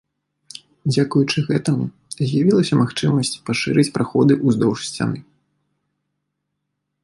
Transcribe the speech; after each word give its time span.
Дзякуючы 0.93 1.37
гэтаму 1.49 1.85
з'явілася 2.31 2.73
магчымасць 2.81 3.35
пашырыць 3.49 3.87
праходы 3.99 4.33
ўздоўж 4.45 4.79
сцяны. 4.91 5.19